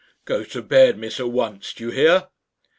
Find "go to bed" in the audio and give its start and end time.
0.25-0.97